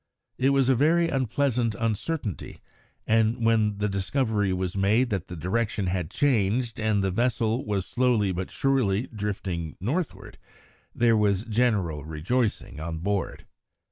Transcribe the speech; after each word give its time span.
It 0.39 0.49
was 0.49 0.67
a 0.67 0.73
very 0.73 1.09
unpleasant 1.09 1.75
uncertainty, 1.75 2.59
and 3.05 3.45
when 3.45 3.77
the 3.77 3.87
discovery 3.87 4.51
was 4.51 4.75
made 4.75 5.11
that 5.11 5.27
the 5.27 5.35
direction 5.35 5.85
had 5.85 6.09
changed 6.09 6.79
and 6.79 7.03
the 7.03 7.11
vessel 7.11 7.63
was 7.67 7.85
slowly 7.85 8.31
but 8.31 8.49
surely 8.49 9.05
drifting 9.13 9.77
northward, 9.79 10.39
there 10.95 11.15
was 11.15 11.45
general 11.45 12.03
rejoicing 12.03 12.79
on 12.79 12.97
board. 12.97 13.45